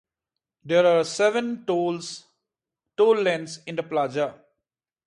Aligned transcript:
There 0.65 0.83
are 0.83 1.03
seven 1.03 1.63
toll 1.63 1.99
lanes 2.97 3.59
at 3.67 3.75
the 3.75 3.83
plaza. 3.83 4.33